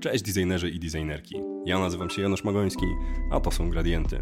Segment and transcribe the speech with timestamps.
[0.00, 1.36] Cześć designerzy i designerki.
[1.66, 2.86] Ja nazywam się Janusz Magoński,
[3.30, 4.20] a to są Gradienty.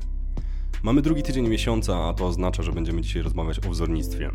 [0.83, 4.31] Mamy drugi tydzień miesiąca, a to oznacza, że będziemy dzisiaj rozmawiać o wzornictwie.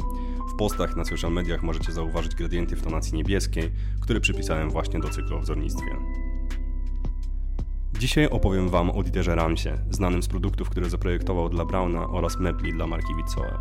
[0.54, 3.71] W postach na social mediach możecie zauważyć gradienty w tonacji niebieskiej,
[4.02, 5.92] które przypisałem właśnie do cyklu o wzornictwie.
[8.00, 12.73] Dzisiaj opowiem Wam o Dieterze Ramsie, znanym z produktów, które zaprojektował dla Brauna oraz mebli
[12.73, 13.60] dla marki Witsoe.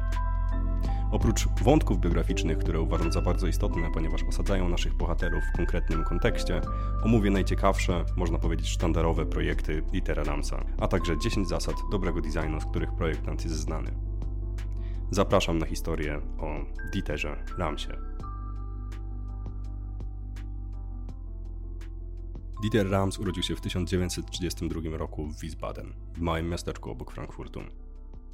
[1.12, 6.60] Oprócz wątków biograficznych, które uważam za bardzo istotne, ponieważ osadzają naszych bohaterów w konkretnym kontekście,
[7.04, 12.64] omówię najciekawsze, można powiedzieć sztandarowe projekty Dietera Ramsa, a także 10 zasad dobrego designu, z
[12.64, 13.94] których projektant jest znany.
[15.10, 17.96] Zapraszam na historię o Dieterze Ramsie.
[22.62, 27.60] Dieter Rams urodził się w 1932 roku w Wiesbaden, w małym miasteczku obok Frankfurtu.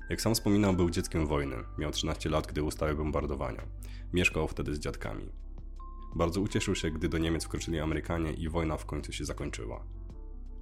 [0.08, 1.56] Jak sam wspominał, był dzieckiem wojny.
[1.78, 3.62] Miał 13 lat, gdy ustały bombardowania.
[4.12, 5.28] Mieszkał wtedy z dziadkami.
[6.14, 9.84] Bardzo ucieszył się, gdy do Niemiec wkroczyli Amerykanie i wojna w końcu się zakończyła.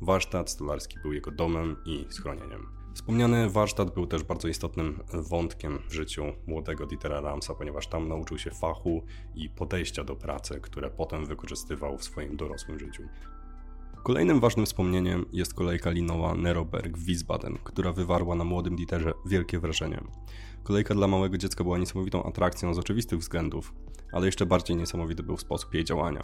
[0.00, 2.66] Warsztat stolarski był jego domem i schronieniem.
[2.94, 8.38] Wspomniany warsztat był też bardzo istotnym wątkiem w życiu młodego Dietera Ramsa, ponieważ tam nauczył
[8.38, 9.02] się fachu
[9.34, 13.02] i podejścia do pracy, które potem wykorzystywał w swoim dorosłym życiu.
[14.06, 19.58] Kolejnym ważnym wspomnieniem jest kolejka linowa Neroberg w Wiesbaden, która wywarła na młodym Dieterze wielkie
[19.58, 20.00] wrażenie.
[20.62, 23.74] Kolejka dla małego dziecka była niesamowitą atrakcją z oczywistych względów,
[24.12, 26.22] ale jeszcze bardziej niesamowity był sposób jej działania.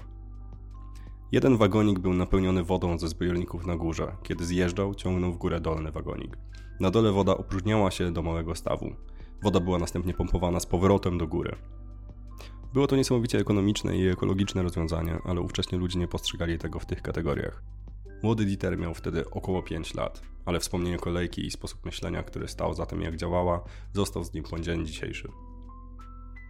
[1.33, 4.17] Jeden wagonik był napełniony wodą ze zbiorników na górze.
[4.22, 6.36] Kiedy zjeżdżał, ciągnął w górę dolny wagonik.
[6.80, 8.92] Na dole woda opróżniała się do małego stawu.
[9.42, 11.56] Woda była następnie pompowana z powrotem do góry.
[12.72, 17.02] Było to niesamowicie ekonomiczne i ekologiczne rozwiązanie, ale ówcześnie ludzie nie postrzegali tego w tych
[17.02, 17.62] kategoriach.
[18.22, 22.74] Młody Dieter miał wtedy około 5 lat, ale wspomnienie kolejki i sposób myślenia, który stał
[22.74, 25.28] za tym jak działała, został z nim po dzień dzisiejszy.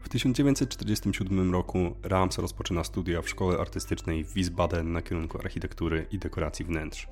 [0.03, 6.19] W 1947 roku Rams rozpoczyna studia w szkole artystycznej w Wiesbaden na kierunku architektury i
[6.19, 7.07] dekoracji wnętrz.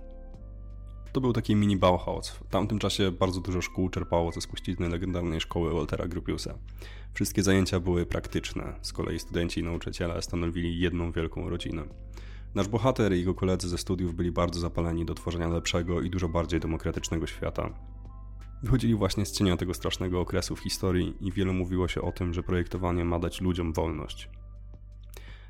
[1.13, 2.31] To był taki mini Bauhaus.
[2.31, 6.55] W tamtym czasie bardzo dużo szkół czerpało ze spuścizny legendarnej szkoły Waltera Gropiusa.
[7.15, 11.85] Wszystkie zajęcia były praktyczne, z kolei studenci i nauczyciele stanowili jedną wielką rodzinę.
[12.55, 16.29] Nasz bohater i jego koledzy ze studiów byli bardzo zapaleni do tworzenia lepszego i dużo
[16.29, 17.71] bardziej demokratycznego świata.
[18.63, 22.35] Wychodzili właśnie z cienia tego strasznego okresu w historii i wielu mówiło się o tym,
[22.35, 24.29] że projektowanie ma dać ludziom wolność.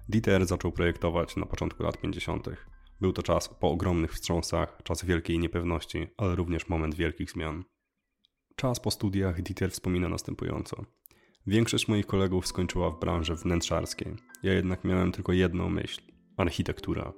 [0.09, 2.49] Dieter zaczął projektować na początku lat 50.
[3.00, 7.65] Był to czas po ogromnych wstrząsach, czas wielkiej niepewności, ale również moment wielkich zmian.
[8.56, 10.84] Czas po studiach Dieter wspomina następująco.
[11.47, 14.16] Większość moich kolegów skończyła w branży wnętrzarskiej.
[14.43, 16.00] Ja jednak miałem tylko jedną myśl
[16.37, 17.12] architektura.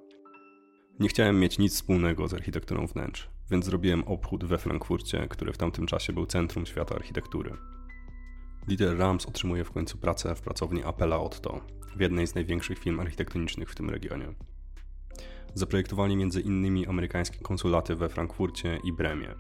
[1.01, 5.59] Nie chciałem mieć nic wspólnego z architekturą wnętrz, więc zrobiłem obchód we Frankfurcie, który w
[5.59, 7.57] tamtym czasie był centrum świata architektury.
[8.69, 11.61] Dieter Rams otrzymuje w końcu pracę w pracowni Apella Otto,
[11.97, 14.35] w jednej z największych firm architektonicznych w tym regionie.
[15.55, 19.35] Zaprojektowali innymi amerykańskie konsulaty we Frankfurcie i Bremie.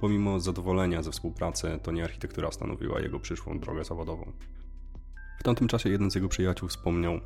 [0.00, 4.32] Pomimo zadowolenia ze współpracy, to nie architektura stanowiła jego przyszłą drogę zawodową.
[5.40, 7.20] W tamtym czasie jeden z jego przyjaciół wspomniał,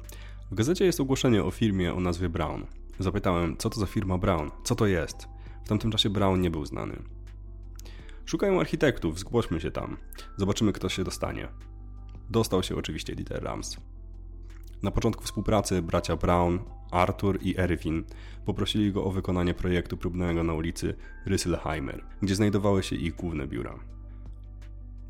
[0.50, 2.66] w gazecie jest ogłoszenie o firmie o nazwie Brown.
[2.98, 5.28] Zapytałem, co to za firma Brown, co to jest.
[5.64, 7.02] W tamtym czasie Brown nie był znany.
[8.24, 9.96] Szukają architektów, zgłośmy się tam.
[10.36, 11.48] Zobaczymy, kto się dostanie.
[12.30, 13.76] Dostał się oczywiście Dieter Rams.
[14.82, 16.58] Na początku współpracy bracia Brown,
[16.90, 18.04] Arthur i Erwin
[18.44, 20.94] poprosili go o wykonanie projektu próbnego na ulicy
[21.26, 23.78] Rysselheimer, gdzie znajdowały się ich główne biura.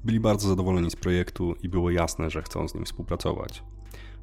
[0.04, 3.62] Byli bardzo zadowoleni z projektu i było jasne, że chcą z nim współpracować.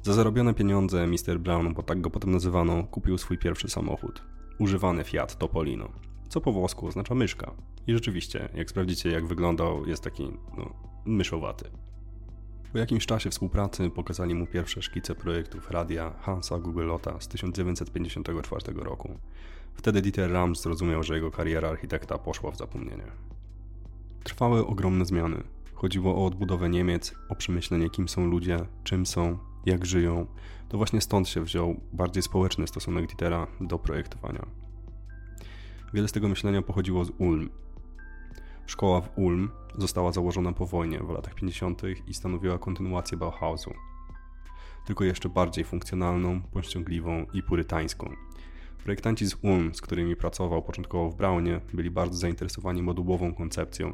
[0.02, 1.38] Za zarobione pieniądze Mr.
[1.38, 4.22] Brown, bo tak go potem nazywano, kupił swój pierwszy samochód.
[4.58, 5.88] Używany Fiat Topolino,
[6.28, 7.54] co po włosku oznacza myszka.
[7.86, 10.74] I rzeczywiście, jak sprawdzicie jak wyglądał, jest taki, no,
[11.04, 11.70] myszowaty.
[12.72, 19.18] Po jakimś czasie współpracy pokazali mu pierwsze szkice projektów radia Hansa Gugelota z 1954 roku.
[19.74, 23.06] Wtedy Dieter Rams zrozumiał, że jego kariera architekta poszła w zapomnienie.
[24.24, 25.42] Trwały ogromne zmiany.
[25.74, 30.26] Chodziło o odbudowę Niemiec, o przemyślenie kim są ludzie, czym są, jak żyją,
[30.68, 34.46] to właśnie stąd się wziął bardziej społeczny stosunek Dietera do projektowania.
[35.94, 37.50] Wiele z tego myślenia pochodziło z Ulm.
[38.66, 41.82] Szkoła w Ulm została założona po wojnie w latach 50.
[42.06, 43.74] i stanowiła kontynuację Bauhausu,
[44.86, 48.10] tylko jeszcze bardziej funkcjonalną, pościągliwą i purytańską.
[48.84, 53.92] Projektanci z Ulm, z którymi pracował początkowo w Braunie, byli bardzo zainteresowani modułową koncepcją,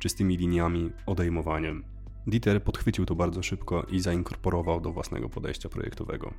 [0.00, 1.84] czystymi liniami, odejmowaniem,
[2.26, 6.34] Dieter podchwycił to bardzo szybko i zainkorporował do własnego podejścia projektowego.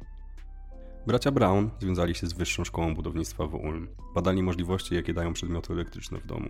[1.07, 3.87] Bracia Brown związali się z Wyższą Szkołą Budownictwa w Ulm.
[4.15, 6.49] Badali możliwości, jakie dają przedmioty elektryczne w domu.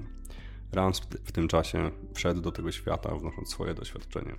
[0.72, 4.36] Rams w tym czasie wszedł do tego świata, wnosząc swoje doświadczenie.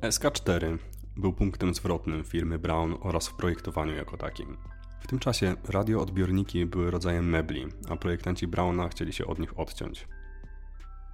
[0.00, 0.78] SK4
[1.16, 4.56] był punktem zwrotnym firmy Brown oraz w projektowaniu jako takim.
[5.00, 10.08] W tym czasie radioodbiorniki były rodzajem mebli, a projektanci Brauna chcieli się od nich odciąć.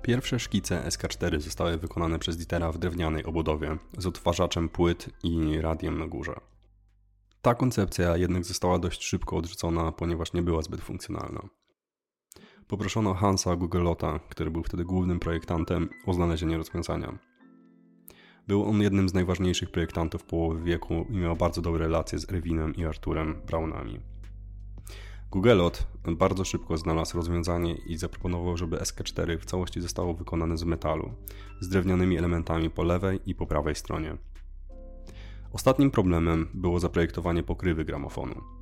[0.03, 5.99] Pierwsze szkice SK4 zostały wykonane przez Dietera w drewnianej obudowie z odtwarzaczem płyt i radiem
[5.99, 6.35] na górze.
[7.43, 11.41] Ta koncepcja jednak została dość szybko odrzucona, ponieważ nie była zbyt funkcjonalna.
[12.69, 17.19] Poproszono Hansa Gugelota, który był wtedy głównym projektantem, o znalezienie rozwiązania.
[18.49, 22.75] Był on jednym z najważniejszych projektantów połowy wieku i miał bardzo dobre relacje z Erwinem
[22.75, 24.00] i Arturem Brownami.
[25.31, 25.87] Gugelot
[26.17, 31.11] bardzo szybko znalazł rozwiązanie i zaproponował, żeby SK4 w całości zostało wykonane z metalu,
[31.61, 34.17] z drewnianymi elementami po lewej i po prawej stronie.
[35.53, 38.58] Ostatnim problemem było zaprojektowanie pokrywy gramofonu.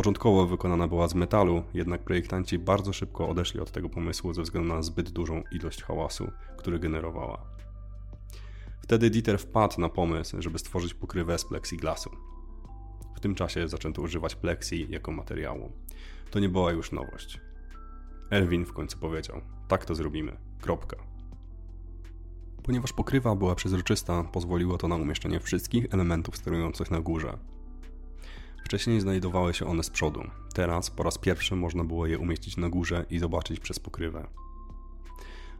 [0.00, 4.74] Początkowo wykonana była z metalu, jednak projektanci bardzo szybko odeszli od tego pomysłu ze względu
[4.74, 7.42] na zbyt dużą ilość hałasu, który generowała.
[8.82, 12.10] Wtedy Dieter wpadł na pomysł, żeby stworzyć pokrywę z plexiglasu.
[13.16, 15.72] W tym czasie zaczęto używać plexi jako materiału.
[16.30, 17.40] To nie była już nowość.
[18.30, 20.36] Elwin w końcu powiedział: Tak to zrobimy.
[20.60, 20.96] Kropka.
[22.62, 27.38] Ponieważ pokrywa była przezroczysta, pozwoliło to na umieszczenie wszystkich elementów sterujących na górze.
[28.70, 30.22] Wcześniej znajdowały się one z przodu,
[30.54, 34.26] teraz po raz pierwszy można było je umieścić na górze i zobaczyć przez pokrywę.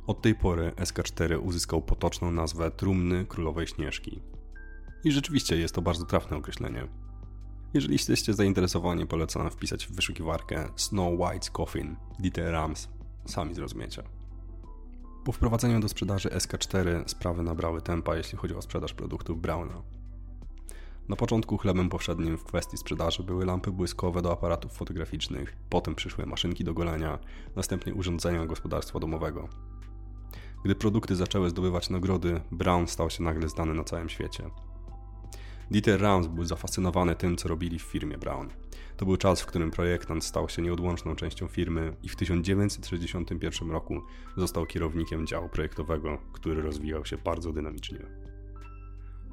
[0.06, 4.22] Od tej pory SK4 uzyskał potoczną nazwę Trumny Królowej Śnieżki.
[5.04, 6.88] I rzeczywiście jest to bardzo trafne określenie.
[7.74, 12.88] Jeżeli jesteście zainteresowani, polecam wpisać w wyszukiwarkę Snow White's Coffin Dieter Rams.
[13.26, 14.02] Sami zrozumiecie.
[15.24, 19.99] Po wprowadzeniu do sprzedaży SK4 sprawy nabrały tempa, jeśli chodzi o sprzedaż produktów Browna.
[21.10, 26.26] Na początku chlebem powszednim w kwestii sprzedaży były lampy błyskowe do aparatów fotograficznych, potem przyszły
[26.26, 27.18] maszynki do golenia,
[27.56, 29.48] następnie urządzenia gospodarstwa domowego.
[30.64, 34.50] Gdy produkty zaczęły zdobywać nagrody, Brown stał się nagle znany na całym świecie.
[35.70, 38.48] Dieter Rams był zafascynowany tym, co robili w firmie Brown.
[38.96, 44.02] To był czas, w którym projektant stał się nieodłączną częścią firmy i w 1961 roku
[44.36, 48.29] został kierownikiem działu projektowego, który rozwijał się bardzo dynamicznie.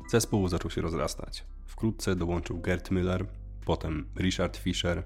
[0.07, 1.45] Zespół zaczął się rozrastać.
[1.65, 3.25] Wkrótce dołączył Gerd Müller,
[3.65, 5.03] potem Richard Fischer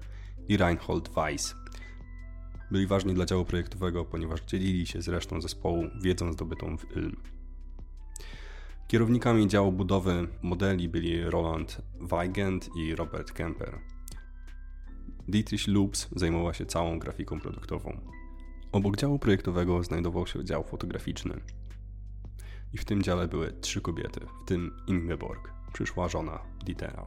[0.48, 1.54] i Reinhold Weiss.
[2.70, 7.16] Byli ważni dla działu projektowego, ponieważ dzielili się z resztą zespołu wiedzą zdobytą w Ilm.
[8.88, 13.78] Kierownikami działu budowy modeli byli Roland Weigand i Robert Kemper.
[15.28, 18.00] Dietrich Loops zajmowała się całą grafiką produktową.
[18.72, 21.40] Obok działu projektowego znajdował się dział fotograficzny.
[22.74, 27.06] I w tym dziale były trzy kobiety, w tym Ingeborg, przyszła żona Dietera.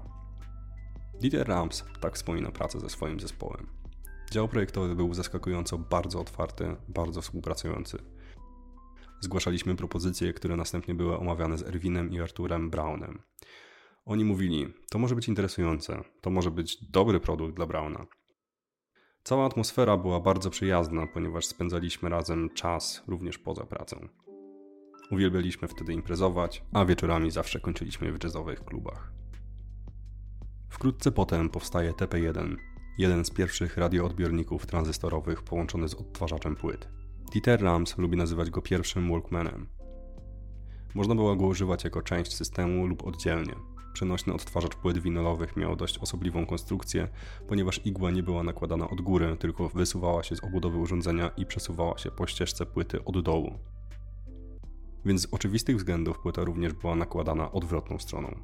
[1.21, 3.67] Dieter Rams tak wspomina pracę ze swoim zespołem.
[4.31, 7.97] Dział projektowy był zaskakująco bardzo otwarty, bardzo współpracujący.
[9.19, 13.21] Zgłaszaliśmy propozycje, które następnie były omawiane z Erwinem i Arturem Brownem.
[14.05, 18.05] Oni mówili: To może być interesujące, to może być dobry produkt dla Browna.
[19.23, 24.07] Cała atmosfera była bardzo przyjazna, ponieważ spędzaliśmy razem czas również poza pracą.
[25.11, 29.11] Uwielbialiśmy wtedy imprezować, a wieczorami zawsze kończyliśmy w jazzowych klubach.
[30.69, 32.55] Wkrótce potem powstaje TP1,
[32.97, 36.89] jeden z pierwszych radioodbiorników tranzystorowych połączony z odtwarzaczem płyt.
[37.33, 39.67] Dieter Rams lubi nazywać go pierwszym Walkmanem.
[40.95, 43.55] Można było go używać jako część systemu lub oddzielnie.
[43.93, 47.07] Przenośny odtwarzacz płyt winylowych miał dość osobliwą konstrukcję,
[47.47, 51.97] ponieważ igła nie była nakładana od góry, tylko wysuwała się z obudowy urządzenia i przesuwała
[51.97, 53.59] się po ścieżce płyty od dołu.
[55.05, 58.35] Więc z oczywistych względów płyta również była nakładana odwrotną stroną.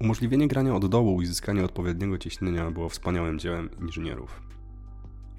[0.00, 4.42] Umożliwienie grania od dołu i uzyskanie odpowiedniego ciśnienia było wspaniałym dziełem inżynierów.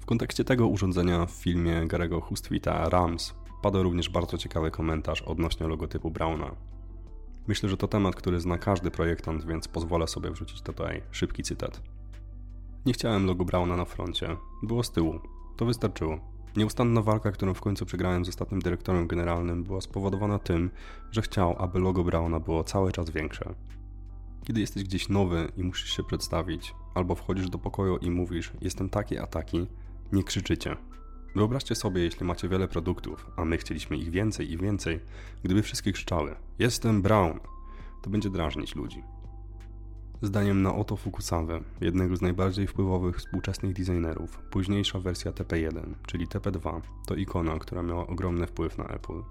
[0.00, 5.66] W kontekście tego urządzenia w filmie Garego Hustwita Rams padł również bardzo ciekawy komentarz odnośnie
[5.66, 6.56] logotypu Browna.
[7.46, 11.82] Myślę, że to temat, który zna każdy projektant, więc pozwolę sobie wrzucić tutaj szybki cytat.
[12.86, 15.20] Nie chciałem logo Browna na froncie, było z tyłu.
[15.56, 16.33] To wystarczyło.
[16.56, 20.70] Nieustanna walka, którą w końcu przegrałem z ostatnim dyrektorem generalnym, była spowodowana tym,
[21.10, 23.54] że chciał, aby logo Browna było cały czas większe.
[24.44, 28.88] Kiedy jesteś gdzieś nowy i musisz się przedstawić, albo wchodzisz do pokoju i mówisz: Jestem
[28.88, 29.66] taki a taki,
[30.12, 30.76] nie krzyczycie.
[31.36, 35.00] Wyobraźcie sobie, jeśli macie wiele produktów, a my chcieliśmy ich więcej i więcej,
[35.42, 37.40] gdyby wszystkie krzyczały: Jestem Brown,
[38.02, 39.02] to będzie drażnić ludzi.
[40.24, 47.14] Zdaniem Naoto Fukusawy, jednego z najbardziej wpływowych współczesnych designerów, późniejsza wersja TP1, czyli TP2, to
[47.14, 49.22] ikona, która miała ogromny wpływ na Apple.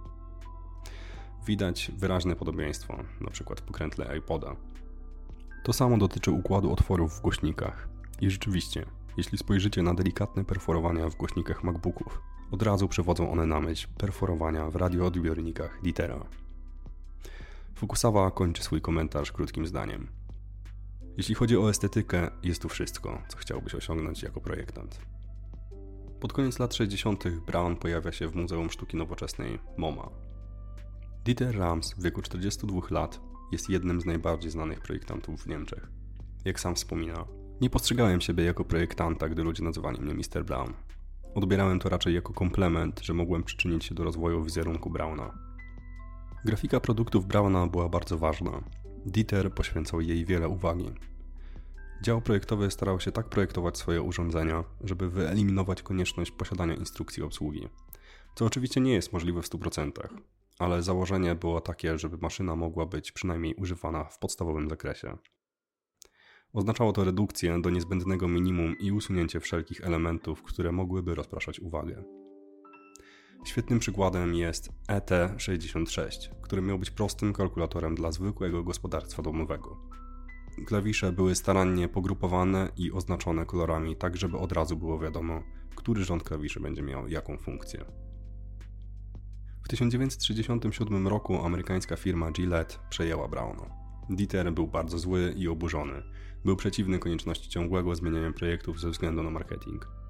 [1.45, 3.55] Widać wyraźne podobieństwo, np.
[3.57, 4.55] w pokrętle iPoda.
[5.63, 7.89] To samo dotyczy układu otworów w głośnikach.
[8.21, 8.85] I rzeczywiście,
[9.17, 12.21] jeśli spojrzycie na delikatne perforowania w głośnikach MacBooków,
[12.51, 16.25] od razu przewodzą one na myśl perforowania w radioodbiornikach Dietera.
[17.75, 20.22] Fukusawa kończy swój komentarz krótkim zdaniem.
[21.17, 25.00] Jeśli chodzi o estetykę, jest tu wszystko, co chciałbyś osiągnąć jako projektant.
[26.20, 27.24] Pod koniec lat 60.
[27.46, 30.10] Brown pojawia się w Muzeum Sztuki Nowoczesnej MoMA.
[31.25, 35.91] Dieter Rams w wieku 42 lat jest jednym z najbardziej znanych projektantów w Niemczech.
[36.46, 37.25] Jak sam wspomina,
[37.62, 40.46] nie postrzegałem siebie jako projektanta, gdy ludzie nazywali mnie Mr.
[40.46, 40.74] Brown.
[41.36, 45.38] Odbierałem to raczej jako komplement, że mogłem przyczynić się do rozwoju wizerunku Brauna.
[46.46, 48.63] Grafika produktów Brauna była bardzo ważna.
[49.05, 50.91] Dieter poświęcał jej wiele uwagi.
[52.01, 57.67] Dział projektowy starał się tak projektować swoje urządzenia, żeby wyeliminować konieczność posiadania instrukcji obsługi.
[58.36, 59.91] Co oczywiście nie jest możliwe w 100%,
[60.60, 65.17] ale założenie było takie, żeby maszyna mogła być przynajmniej używana w podstawowym zakresie.
[66.53, 72.22] Oznaczało to redukcję do niezbędnego minimum i usunięcie wszelkich elementów, które mogłyby rozpraszać uwagę.
[73.45, 79.77] Świetnym przykładem jest ET66, który miał być prostym kalkulatorem dla zwykłego gospodarstwa domowego.
[80.65, 85.43] Klawisze były starannie pogrupowane i oznaczone kolorami, tak żeby od razu było wiadomo,
[85.75, 87.85] który rząd klawiszy będzie miał jaką funkcję.
[89.63, 93.65] W 1967 roku amerykańska firma Gillette przejęła Browna.
[94.09, 96.03] Dieter był bardzo zły i oburzony.
[96.45, 100.02] Był przeciwny konieczności ciągłego zmieniania projektów ze względu na marketing.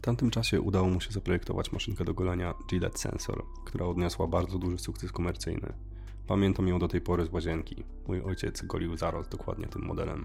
[0.00, 4.58] W tamtym czasie udało mu się zaprojektować maszynkę do golenia Gillette Sensor, która odniosła bardzo
[4.58, 5.72] duży sukces komercyjny.
[6.26, 7.84] Pamiętam ją do tej pory z łazienki.
[8.08, 10.24] Mój ojciec golił zaraz dokładnie tym modelem.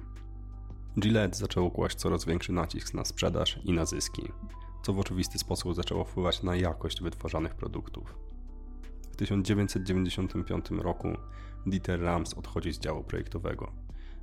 [1.00, 4.32] Gillette zaczęło kłaść coraz większy nacisk na sprzedaż i na zyski,
[4.84, 8.16] co w oczywisty sposób zaczęło wpływać na jakość wytwarzanych produktów.
[9.12, 11.08] W 1995 roku
[11.66, 13.72] Dieter Rams odchodzi z działu projektowego.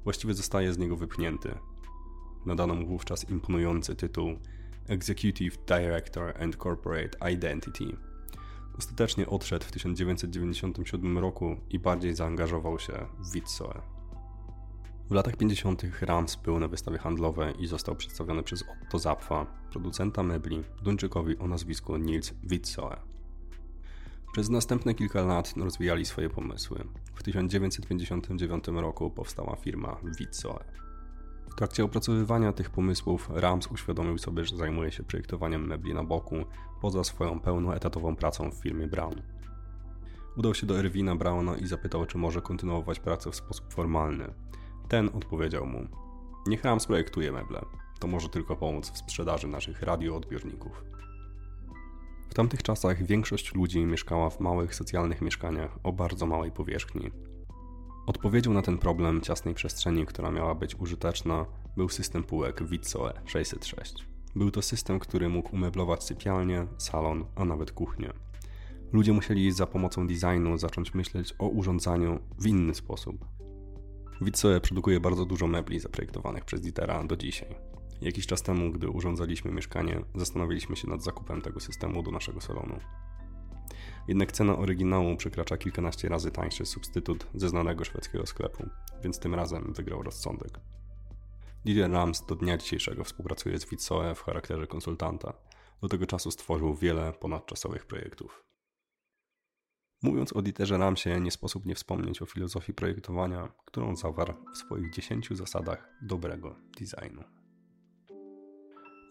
[0.05, 1.55] Właściwie zostaje z niego wypchnięty.
[2.47, 4.37] Nadano mu wówczas imponujący tytuł
[4.89, 7.97] Executive Director and Corporate Identity.
[8.79, 13.83] Ostatecznie odszedł w 1997 roku i bardziej zaangażował się w Witsoe.
[15.11, 15.83] W latach 50.
[16.01, 21.47] Rams był na wystawie handlowej i został przedstawiony przez Otto Zapfa, producenta mebli, Duńczykowi o
[21.47, 22.97] nazwisku Nils Witsoe.
[24.33, 26.85] Przez następne kilka lat rozwijali swoje pomysły.
[27.15, 30.65] W 1959 roku powstała firma Witsoe.
[31.53, 36.37] W trakcie opracowywania tych pomysłów Rams uświadomił sobie, że zajmuje się projektowaniem mebli na boku,
[36.81, 39.23] poza swoją pełnoetatową pracą w firmie Brown.
[40.37, 44.35] Udał się do Erwina Browna i zapytał, czy może kontynuować pracę w sposób formalny.
[44.89, 45.87] Ten odpowiedział mu:
[46.47, 47.61] Niech Rams projektuje meble.
[47.99, 50.85] To może tylko pomóc w sprzedaży naszych radioodbiorników.
[52.31, 57.11] W tamtych czasach większość ludzi mieszkała w małych socjalnych mieszkaniach o bardzo małej powierzchni.
[58.07, 64.07] Odpowiedzią na ten problem ciasnej przestrzeni, która miała być użyteczna, był system półek Witsoe 606.
[64.37, 68.13] Był to system, który mógł umeblować sypialnię, salon, a nawet kuchnię.
[68.93, 73.25] Ludzie musieli za pomocą designu zacząć myśleć o urządzaniu w inny sposób.
[74.21, 77.55] Witsoe produkuje bardzo dużo mebli zaprojektowanych przez Dietera do dzisiaj.
[78.01, 82.79] Jakiś czas temu, gdy urządzaliśmy mieszkanie, zastanowiliśmy się nad zakupem tego systemu do naszego salonu.
[84.09, 88.69] Jednak cena oryginału przekracza kilkanaście razy tańszy substytut ze znanego szwedzkiego sklepu,
[89.03, 90.61] więc tym razem wygrał rozsądek.
[91.65, 95.33] Didier Rams do dnia dzisiejszego współpracuje z Witsoe w charakterze konsultanta.
[95.83, 98.45] Do tego czasu stworzył wiele ponadczasowych projektów.
[100.03, 104.91] Mówiąc o Dieterze Ramsie, nie sposób nie wspomnieć o filozofii projektowania, którą zawarł w swoich
[104.91, 107.23] 10 zasadach dobrego designu.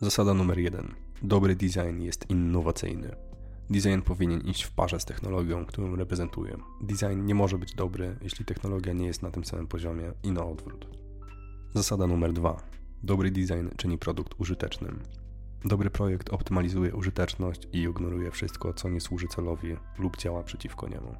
[0.01, 0.95] Zasada numer jeden.
[1.21, 3.30] Dobry design jest innowacyjny.
[3.69, 6.57] Design powinien iść w parze z technologią, którą reprezentuje.
[6.81, 10.45] Design nie może być dobry, jeśli technologia nie jest na tym samym poziomie i na
[10.45, 10.87] odwrót.
[11.73, 12.57] Zasada numer dwa.
[13.03, 14.99] Dobry design czyni produkt użytecznym.
[15.65, 21.15] Dobry projekt optymalizuje użyteczność i ignoruje wszystko, co nie służy celowi lub działa przeciwko niemu.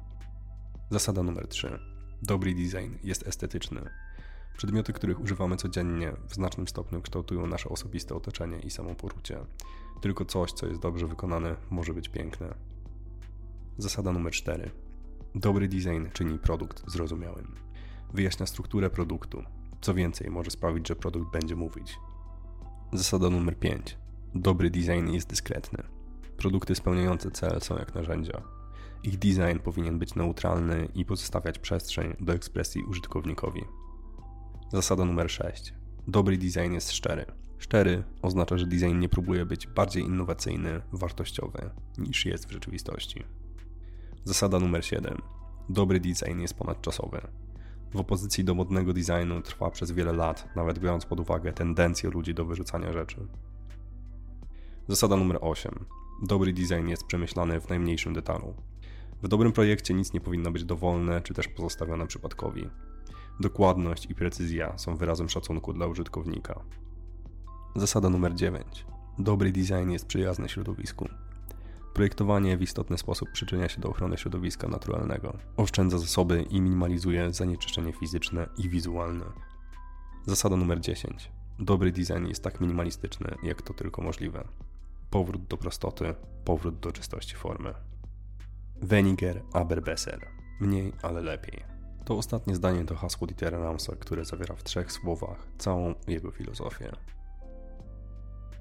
[0.90, 1.78] Zasada numer 3.
[2.22, 3.90] Dobry design jest estetyczny.
[4.56, 9.38] Przedmioty, których używamy codziennie, w znacznym stopniu kształtują nasze osobiste otoczenie i samopoczucie.
[10.00, 12.54] Tylko coś, co jest dobrze wykonane, może być piękne.
[13.78, 14.70] Zasada numer 4.
[15.34, 17.54] Dobry design czyni produkt zrozumiałym.
[18.14, 19.42] Wyjaśnia strukturę produktu.
[19.80, 21.98] Co więcej, może sprawić, że produkt będzie mówić.
[22.92, 23.96] Zasada numer 5.
[24.34, 25.82] Dobry design jest dyskretny.
[26.36, 28.42] Produkty spełniające cel są jak narzędzia.
[29.02, 33.64] Ich design powinien być neutralny i pozostawiać przestrzeń do ekspresji użytkownikowi.
[34.72, 35.74] Zasada numer 6.
[36.08, 37.26] Dobry design jest szczery.
[37.58, 43.24] Szczery oznacza, że design nie próbuje być bardziej innowacyjny, wartościowy niż jest w rzeczywistości.
[44.24, 45.18] Zasada numer 7.
[45.68, 47.20] Dobry design jest ponadczasowy.
[47.90, 52.34] W opozycji do modnego designu trwa przez wiele lat, nawet biorąc pod uwagę tendencję ludzi
[52.34, 53.26] do wyrzucania rzeczy.
[54.88, 55.84] Zasada numer 8.
[56.22, 58.54] Dobry design jest przemyślany w najmniejszym detalu.
[59.22, 62.70] W dobrym projekcie nic nie powinno być dowolne czy też pozostawione przypadkowi.
[63.40, 66.60] Dokładność i precyzja są wyrazem szacunku dla użytkownika.
[67.76, 68.86] Zasada numer 9.
[69.18, 71.08] Dobry design jest przyjazny środowisku.
[71.94, 77.92] Projektowanie w istotny sposób przyczynia się do ochrony środowiska naturalnego, oszczędza zasoby i minimalizuje zanieczyszczenie
[77.92, 79.24] fizyczne i wizualne.
[80.26, 81.30] Zasada numer 10.
[81.58, 84.48] Dobry design jest tak minimalistyczny, jak to tylko możliwe.
[85.10, 87.74] Powrót do prostoty, powrót do czystości formy.
[88.82, 90.28] Weniger aber besser.
[90.60, 91.71] Mniej, ale lepiej.
[92.04, 96.92] To ostatnie zdanie to hasło Dietera Ramsa, które zawiera w trzech słowach całą jego filozofię.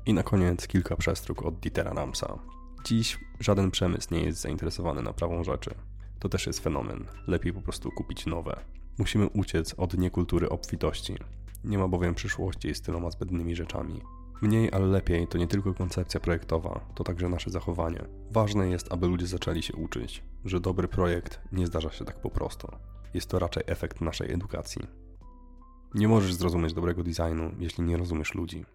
[0.05, 2.39] I na koniec kilka przestróg od Dietera Ramsa.
[2.85, 5.71] Dziś żaden przemysł nie jest zainteresowany naprawą rzeczy.
[6.19, 7.05] To też jest fenomen.
[7.27, 8.59] Lepiej po prostu kupić nowe.
[8.97, 11.15] Musimy uciec od niekultury obfitości.
[11.63, 14.01] Nie ma bowiem przyszłości z tyloma zbędnymi rzeczami.
[14.41, 18.05] Mniej, ale lepiej to nie tylko koncepcja projektowa, to także nasze zachowanie.
[18.31, 22.29] Ważne jest, aby ludzie zaczęli się uczyć, że dobry projekt nie zdarza się tak po
[22.29, 22.67] prostu.
[23.13, 24.81] Jest to raczej efekt naszej edukacji.
[25.93, 28.65] Nie możesz zrozumieć dobrego designu, jeśli nie rozumiesz ludzi.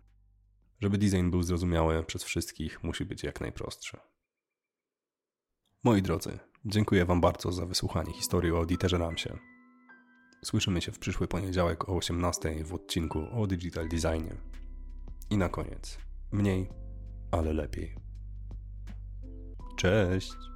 [0.81, 3.97] Żeby design był zrozumiały przez wszystkich, musi być jak najprostszy.
[5.85, 9.39] Moi drodzy, dziękuję Wam bardzo za wysłuchanie historii o Dieterze Ramsie.
[10.45, 14.37] Słyszymy się w przyszły poniedziałek o 18 w odcinku o digital designie.
[15.31, 15.99] I na koniec,
[16.33, 16.69] mniej,
[17.31, 17.97] ale lepiej.
[19.77, 20.56] Cześć!